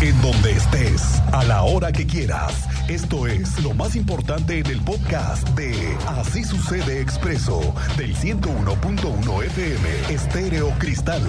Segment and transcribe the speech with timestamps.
[0.00, 2.68] En donde estés, a la hora que quieras.
[2.88, 5.74] Esto es lo más importante en el podcast de
[6.06, 11.20] Así sucede expreso del 101.1 FM Estéreo Cristal.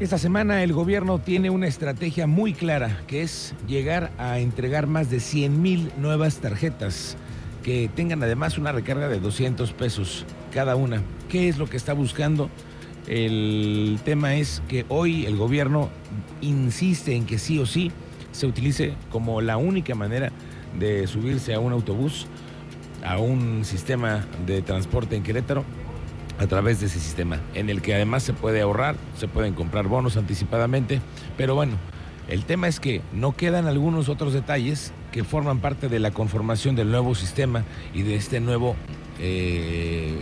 [0.00, 5.10] Esta semana el gobierno tiene una estrategia muy clara, que es llegar a entregar más
[5.10, 7.18] de 100 mil nuevas tarjetas
[7.62, 11.02] que tengan además una recarga de 200 pesos cada una.
[11.28, 12.50] ¿Qué es lo que está buscando?
[13.06, 15.88] El tema es que hoy el gobierno
[16.40, 17.90] insiste en que sí o sí
[18.32, 20.30] se utilice como la única manera
[20.78, 22.26] de subirse a un autobús,
[23.04, 25.64] a un sistema de transporte en Querétaro,
[26.38, 29.88] a través de ese sistema, en el que además se puede ahorrar, se pueden comprar
[29.88, 31.00] bonos anticipadamente,
[31.36, 31.74] pero bueno,
[32.28, 36.76] el tema es que no quedan algunos otros detalles que forman parte de la conformación
[36.76, 38.76] del nuevo sistema y de este nuevo
[39.20, 40.14] eh,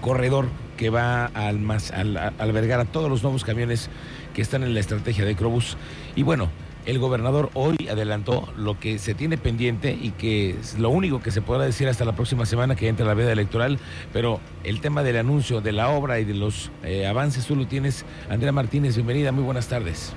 [0.00, 0.46] corredor
[0.76, 3.90] que va a, albergar a todos los nuevos camiones
[4.34, 5.76] que están en la estrategia de Crobus.
[6.16, 6.48] Y bueno,
[6.86, 11.30] el gobernador hoy adelantó lo que se tiene pendiente y que es lo único que
[11.30, 13.78] se podrá decir hasta la próxima semana que entre la veda electoral,
[14.12, 17.66] pero el tema del anuncio de la obra y de los eh, avances tú lo
[17.66, 18.04] tienes.
[18.28, 20.12] Andrea Martínez, bienvenida, muy buenas tardes.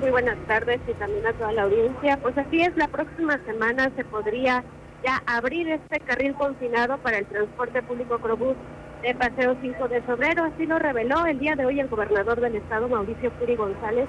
[0.00, 2.16] Muy buenas tardes y también a toda la audiencia.
[2.16, 4.64] Pues así es, la próxima semana se podría
[5.02, 8.56] ya abrir este carril confinado para el transporte público Crobús
[9.02, 10.44] de Paseo 5 de febrero.
[10.44, 14.06] Así lo reveló el día de hoy el gobernador del estado, Mauricio Puri González.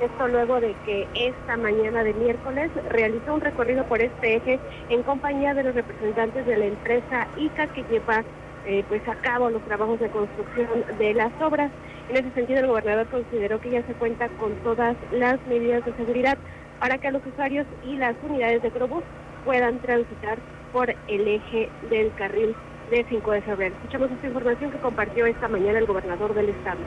[0.00, 5.02] Esto luego de que esta mañana de miércoles realizó un recorrido por este eje en
[5.04, 8.24] compañía de los representantes de la empresa ICA que lleva
[8.66, 11.70] eh, pues a cabo los trabajos de construcción de las obras.
[12.08, 15.94] En ese sentido, el gobernador consideró que ya se cuenta con todas las medidas de
[15.94, 16.36] seguridad
[16.80, 19.04] para que los usuarios y las unidades de Crobús
[19.44, 20.38] puedan transitar
[20.72, 22.54] por el eje del carril
[22.90, 23.74] de 5 de febrero.
[23.76, 26.80] Escuchamos esta información que compartió esta mañana el gobernador del estado.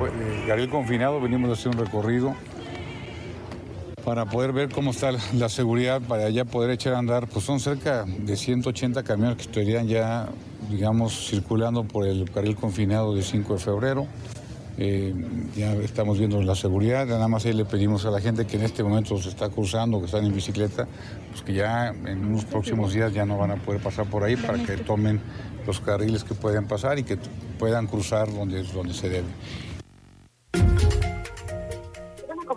[0.00, 2.34] El carril confinado, venimos a hacer un recorrido
[4.04, 7.26] para poder ver cómo está la seguridad, para ya poder echar a andar.
[7.26, 10.28] Pues son cerca de 180 camiones que estarían ya,
[10.68, 14.06] digamos, circulando por el carril confinado de 5 de febrero.
[14.76, 15.14] Eh,
[15.54, 18.64] ya estamos viendo la seguridad, nada más ahí le pedimos a la gente que en
[18.64, 20.88] este momento se está cruzando, que están en bicicleta,
[21.30, 24.34] pues que ya en unos próximos días ya no van a poder pasar por ahí
[24.36, 25.20] para que tomen
[25.64, 27.18] los carriles que puedan pasar y que
[27.58, 29.28] puedan cruzar donde, donde se debe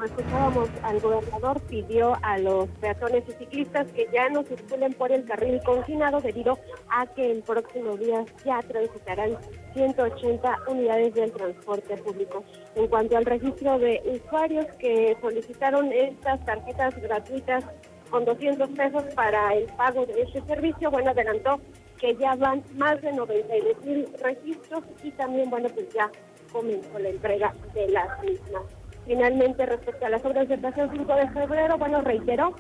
[0.07, 5.25] escuchábamos, al gobernador pidió a los peatones y ciclistas que ya no circulen por el
[5.25, 6.57] carril confinado debido
[6.89, 9.37] a que en próximos días ya transitarán
[9.73, 12.43] 180 unidades del transporte público.
[12.75, 17.63] En cuanto al registro de usuarios que solicitaron estas tarjetas gratuitas
[18.09, 21.59] con 200 pesos para el pago de este servicio, bueno, adelantó
[21.99, 26.09] que ya van más de 92 mil registros y también, bueno, pues ya
[26.51, 28.63] comenzó la entrega de las mismas.
[29.07, 32.53] Finalmente, respecto a las obras de Paseo 5 de febrero, bueno, reiteró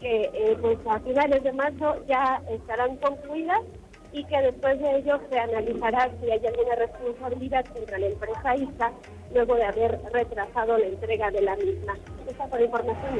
[0.00, 3.60] que eh, pues a finales de marzo ya estarán concluidas
[4.12, 8.92] y que después de ello se analizará si hay alguna responsabilidad contra la empresa ISA
[9.32, 11.94] luego de haber retrasado la entrega de la misma.
[12.28, 13.14] Esa fue la información.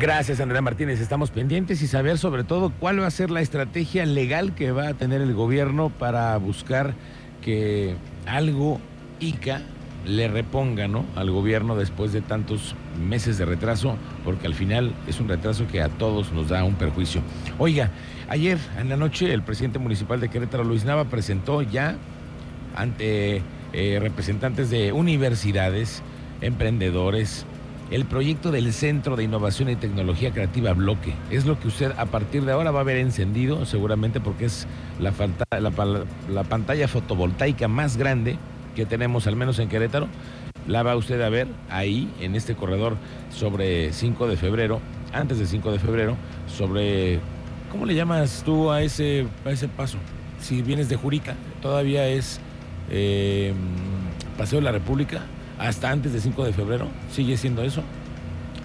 [0.00, 1.00] Gracias, Andrea Martínez.
[1.00, 4.88] Estamos pendientes y saber sobre todo cuál va a ser la estrategia legal que va
[4.88, 6.94] a tener el gobierno para buscar
[7.40, 7.94] que
[8.26, 8.80] algo
[9.20, 9.62] ICA
[10.06, 11.04] le reponga ¿no?
[11.14, 15.82] al gobierno después de tantos meses de retraso, porque al final es un retraso que
[15.82, 17.20] a todos nos da un perjuicio.
[17.58, 17.90] Oiga,
[18.28, 21.96] ayer en la noche el presidente municipal de Querétaro, Luis Nava, presentó ya
[22.76, 26.02] ante eh, representantes de universidades,
[26.40, 27.44] emprendedores,
[27.90, 31.12] el proyecto del Centro de Innovación y Tecnología Creativa Bloque.
[31.30, 34.68] Es lo que usted a partir de ahora va a ver encendido, seguramente porque es
[35.00, 35.12] la,
[36.28, 38.38] la pantalla fotovoltaica más grande
[38.74, 40.08] que tenemos, al menos en Querétaro,
[40.66, 42.96] la va usted a ver ahí, en este corredor,
[43.30, 44.80] sobre 5 de febrero,
[45.12, 46.16] antes del 5 de febrero,
[46.46, 47.20] sobre,
[47.70, 49.98] ¿cómo le llamas tú a ese, a ese paso?
[50.40, 52.40] Si vienes de Jurica, todavía es
[52.90, 53.52] eh,
[54.38, 55.22] Paseo de la República,
[55.58, 57.82] hasta antes del 5 de febrero, sigue siendo eso.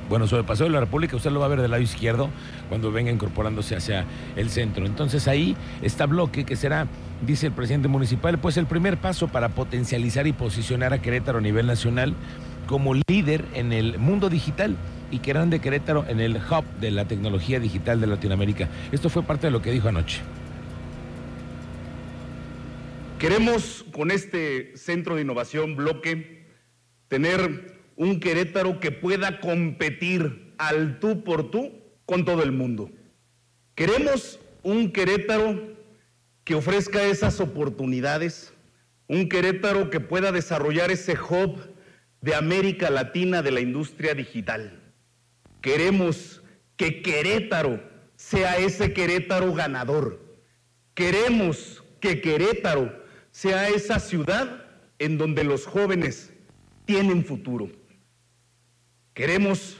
[0.07, 2.29] Bueno, sobre Paseo de la República usted lo va a ver del lado izquierdo
[2.69, 4.05] cuando venga incorporándose hacia
[4.35, 4.85] el centro.
[4.85, 6.87] Entonces ahí está bloque que será
[7.21, 11.41] dice el presidente municipal, pues el primer paso para potencializar y posicionar a Querétaro a
[11.41, 12.13] nivel nacional
[12.67, 14.75] como líder en el mundo digital
[15.11, 18.69] y que eran de Querétaro en el hub de la tecnología digital de Latinoamérica.
[18.91, 20.21] Esto fue parte de lo que dijo anoche.
[23.19, 26.47] Queremos con este centro de innovación bloque
[27.07, 31.71] tener un Querétaro que pueda competir al tú por tú
[32.05, 32.89] con todo el mundo.
[33.73, 35.74] Queremos un Querétaro
[36.45, 38.53] que ofrezca esas oportunidades,
[39.07, 41.57] un Querétaro que pueda desarrollar ese hub
[42.21, 44.79] de América Latina de la industria digital.
[45.61, 46.43] Queremos
[46.77, 47.83] que Querétaro
[48.15, 50.23] sea ese Querétaro ganador.
[50.93, 54.65] Queremos que Querétaro sea esa ciudad
[54.99, 56.31] en donde los jóvenes
[56.85, 57.71] tienen futuro.
[59.15, 59.77] Queremos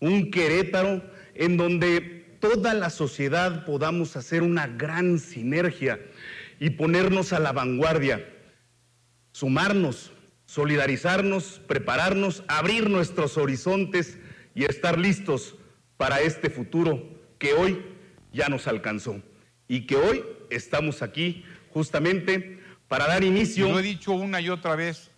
[0.00, 1.02] un Querétaro
[1.34, 2.13] en donde
[2.44, 5.98] toda la sociedad podamos hacer una gran sinergia
[6.60, 8.22] y ponernos a la vanguardia,
[9.32, 10.12] sumarnos,
[10.44, 14.18] solidarizarnos, prepararnos, abrir nuestros horizontes
[14.54, 15.54] y estar listos
[15.96, 17.02] para este futuro
[17.38, 17.82] que hoy
[18.30, 19.22] ya nos alcanzó
[19.66, 23.70] y que hoy estamos aquí justamente para dar inicio.
[23.70, 25.10] Lo he dicho una y otra vez,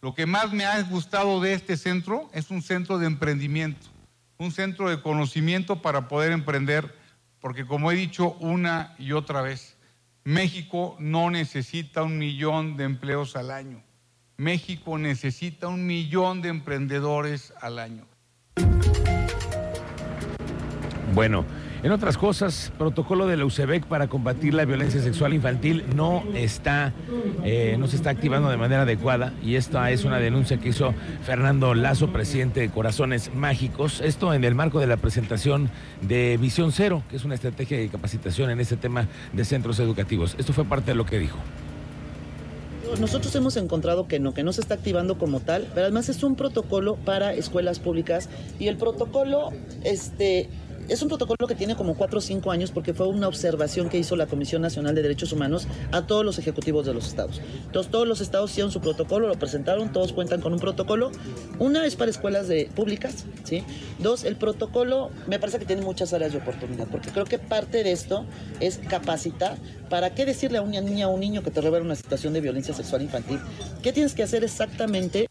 [0.00, 3.88] lo que más me ha gustado de este centro es un centro de emprendimiento,
[4.40, 6.94] un centro de conocimiento para poder emprender,
[7.40, 9.76] porque como he dicho una y otra vez,
[10.24, 13.82] México no necesita un millón de empleos al año.
[14.38, 18.06] México necesita un millón de emprendedores al año.
[21.12, 21.44] Bueno,
[21.82, 26.92] en otras cosas, protocolo de la UCEBEC para combatir la violencia sexual infantil no está,
[27.44, 30.94] eh, no se está activando de manera adecuada y esta es una denuncia que hizo
[31.24, 34.00] Fernando Lazo, presidente de Corazones Mágicos.
[34.02, 35.70] Esto en el marco de la presentación
[36.02, 40.34] de Visión Cero, que es una estrategia de capacitación en este tema de centros educativos.
[40.38, 41.38] Esto fue parte de lo que dijo
[42.98, 46.22] nosotros hemos encontrado que no, que no se está activando como tal, pero además es
[46.22, 48.28] un protocolo para escuelas públicas
[48.58, 49.50] y el protocolo,
[49.84, 50.48] este,
[50.90, 53.98] es un protocolo que tiene como cuatro o cinco años porque fue una observación que
[53.98, 57.40] hizo la Comisión Nacional de Derechos Humanos a todos los ejecutivos de los estados.
[57.64, 61.12] Entonces todos los estados hicieron su protocolo, lo presentaron, todos cuentan con un protocolo.
[61.60, 63.62] Una es para escuelas públicas, ¿sí?
[64.00, 67.84] Dos, el protocolo me parece que tiene muchas áreas de oportunidad porque creo que parte
[67.84, 68.26] de esto
[68.58, 69.56] es capacitar
[69.88, 72.40] para qué decirle a una niña o un niño que te revela una situación de
[72.40, 73.38] violencia sexual infantil.
[73.82, 75.29] ¿Qué tienes que hacer exactamente?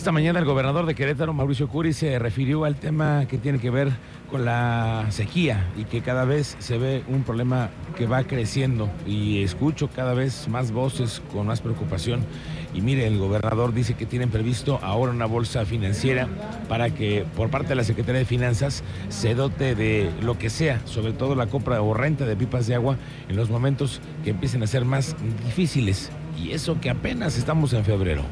[0.00, 3.68] Esta mañana el gobernador de Querétaro, Mauricio Curi, se refirió al tema que tiene que
[3.68, 3.90] ver
[4.30, 7.68] con la sequía y que cada vez se ve un problema
[7.98, 12.24] que va creciendo y escucho cada vez más voces con más preocupación.
[12.72, 16.28] Y mire, el gobernador dice que tienen previsto ahora una bolsa financiera
[16.66, 20.80] para que por parte de la Secretaría de Finanzas se dote de lo que sea,
[20.86, 22.96] sobre todo la compra o renta de pipas de agua
[23.28, 25.14] en los momentos que empiecen a ser más
[25.44, 26.10] difíciles.
[26.42, 28.22] Y eso que apenas estamos en febrero.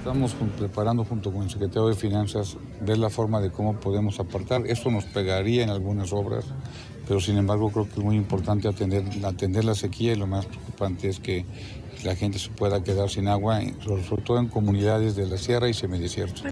[0.00, 4.62] Estamos preparando junto con el secretario de Finanzas ver la forma de cómo podemos apartar.
[4.66, 6.46] Esto nos pegaría en algunas obras,
[7.06, 10.46] pero sin embargo creo que es muy importante atender, atender la sequía y lo más
[10.46, 11.44] preocupante es que
[12.02, 15.74] la gente se pueda quedar sin agua, sobre todo en comunidades de la sierra y
[15.74, 16.46] semidesiertos.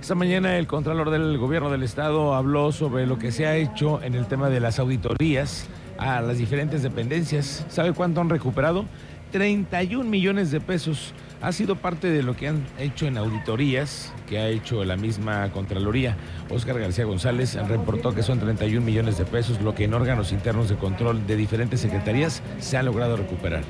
[0.00, 4.02] Esta mañana el Contralor del Gobierno del Estado habló sobre lo que se ha hecho
[4.02, 7.64] en el tema de las auditorías a las diferentes dependencias.
[7.68, 8.86] ¿Sabe cuánto han recuperado?
[9.30, 11.12] 31 millones de pesos.
[11.40, 15.50] Ha sido parte de lo que han hecho en auditorías que ha hecho la misma
[15.52, 16.16] Contraloría.
[16.50, 20.68] Oscar García González reportó que son 31 millones de pesos, lo que en órganos internos
[20.68, 23.62] de control de diferentes secretarías se ha logrado recuperar.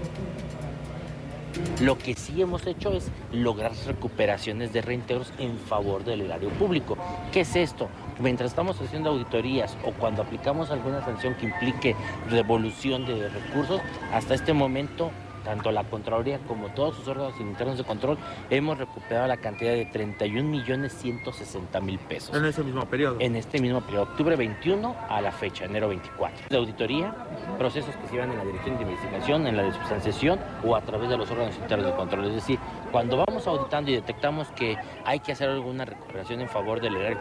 [1.81, 6.99] Lo que sí hemos hecho es lograr recuperaciones de reintegros en favor del erario público.
[7.33, 7.89] ¿Qué es esto?
[8.21, 11.97] Mientras estamos haciendo auditorías o cuando aplicamos alguna sanción que implique
[12.31, 13.81] devolución de recursos,
[14.13, 15.11] hasta este momento
[15.51, 18.17] tanto la Contraloría como todos sus órganos internos de control,
[18.51, 22.37] hemos recuperado la cantidad de 31 millones 160 mil pesos.
[22.37, 23.17] En ese mismo periodo.
[23.19, 26.47] En este mismo periodo, octubre 21 a la fecha, enero 24.
[26.49, 27.13] De auditoría,
[27.59, 30.83] procesos que se llevan en la dirección de investigación, en la de sustanciación o a
[30.83, 32.27] través de los órganos internos de control.
[32.27, 32.61] Es decir,
[32.93, 37.21] cuando vamos auditando y detectamos que hay que hacer alguna recuperación en favor del erario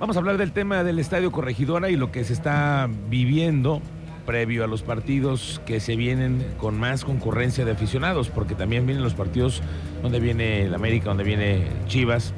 [0.00, 3.82] Vamos a hablar del tema del Estadio Corregidora y lo que se está viviendo
[4.28, 9.02] previo a los partidos que se vienen con más concurrencia de aficionados, porque también vienen
[9.02, 9.62] los partidos
[10.02, 12.34] donde viene el América, donde viene Chivas.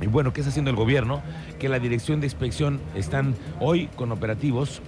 [0.00, 1.22] Y bueno, ¿qué está haciendo el gobierno?
[1.60, 4.82] Que la dirección de inspección están hoy con operativos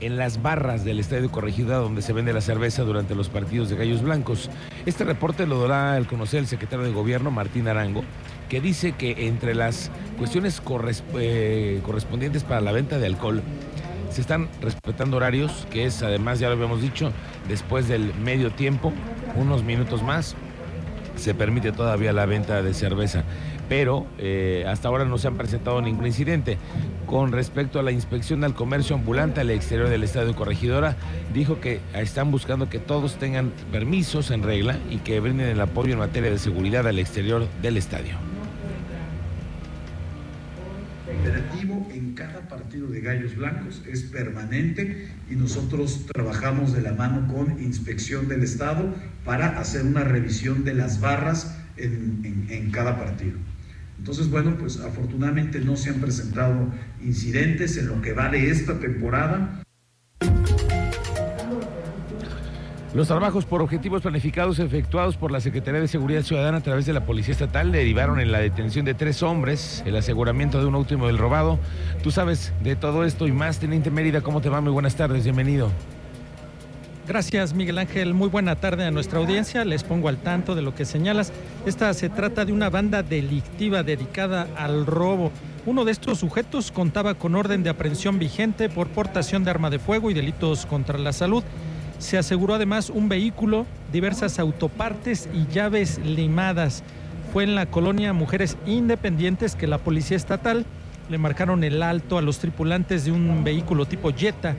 [0.00, 3.76] en las barras del Estadio Corregida donde se vende la cerveza durante los partidos de
[3.76, 4.50] Gallos Blancos.
[4.84, 8.02] Este reporte lo dará al conocer el secretario de Gobierno, Martín Arango,
[8.48, 10.60] que dice que entre las cuestiones
[11.14, 13.44] eh, correspondientes para la venta de alcohol
[14.10, 17.12] se están respetando horarios, que es además, ya lo habíamos dicho,
[17.48, 18.92] después del medio tiempo,
[19.36, 20.34] unos minutos más.
[21.16, 23.24] se permite todavía la venta de cerveza,
[23.70, 26.58] pero eh, hasta ahora no se han presentado ningún incidente.
[27.06, 30.96] Con respecto a la inspección al comercio ambulante al exterior del Estadio Corregidora,
[31.32, 35.94] dijo que están buscando que todos tengan permisos en regla y que brinden el apoyo
[35.94, 38.35] en materia de seguridad al exterior del estadio.
[41.92, 47.62] En cada partido de Gallos Blancos es permanente y nosotros trabajamos de la mano con
[47.62, 53.38] Inspección del Estado para hacer una revisión de las barras en, en- en cada partido.
[53.98, 56.68] Entonces, bueno, pues afortunadamente no se han presentado
[57.02, 59.62] incidentes en lo que va de esta temporada.
[62.96, 66.94] Los trabajos por objetivos planificados efectuados por la Secretaría de Seguridad Ciudadana a través de
[66.94, 71.06] la Policía Estatal derivaron en la detención de tres hombres, el aseguramiento de un último
[71.06, 71.58] del robado.
[72.02, 74.62] Tú sabes de todo esto y más, Teniente Mérida, ¿cómo te va?
[74.62, 75.70] Muy buenas tardes, bienvenido.
[77.06, 78.14] Gracias, Miguel Ángel.
[78.14, 79.66] Muy buena tarde a nuestra audiencia.
[79.66, 81.34] Les pongo al tanto de lo que señalas.
[81.66, 85.32] Esta se trata de una banda delictiva dedicada al robo.
[85.66, 89.80] Uno de estos sujetos contaba con orden de aprehensión vigente por portación de arma de
[89.80, 91.44] fuego y delitos contra la salud.
[91.98, 96.82] Se aseguró además un vehículo, diversas autopartes y llaves limadas.
[97.32, 100.64] Fue en la colonia Mujeres Independientes que la Policía Estatal
[101.08, 104.56] le marcaron el alto a los tripulantes de un vehículo tipo Jetta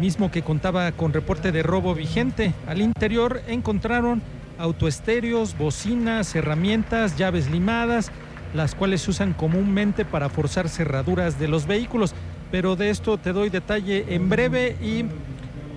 [0.00, 2.54] mismo que contaba con reporte de robo vigente.
[2.66, 4.22] Al interior encontraron
[4.58, 8.10] autoestéreos, bocinas, herramientas, llaves limadas,
[8.54, 12.14] las cuales se usan comúnmente para forzar cerraduras de los vehículos.
[12.50, 15.04] Pero de esto te doy detalle en breve y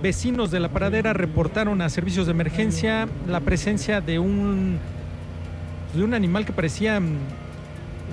[0.04, 4.78] vecinos de la paradera reportaron a servicios de emergencia la presencia de un
[5.96, 7.18] de un animal que parecía mm,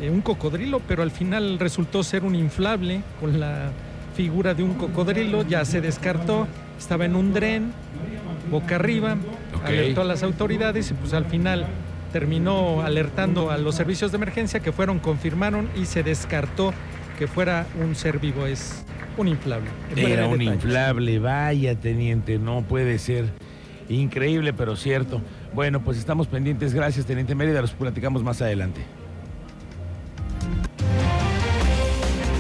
[0.01, 3.73] eh, un cocodrilo, pero al final resultó ser un inflable con la
[4.15, 6.47] figura de un cocodrilo, ya se descartó,
[6.79, 7.73] estaba en un dren,
[8.51, 9.17] boca arriba,
[9.65, 11.67] alertó a las autoridades y pues al final
[12.13, 16.73] terminó alertando a los servicios de emergencia que fueron, confirmaron y se descartó
[17.19, 18.85] que fuera un ser vivo, es
[19.21, 19.71] un inflable.
[19.97, 23.27] Era un inflable, vaya, Teniente, no puede ser.
[23.89, 25.21] Increíble, pero cierto.
[25.53, 26.75] Bueno, pues estamos pendientes.
[26.75, 28.81] Gracias, Teniente Mérida, los platicamos más adelante.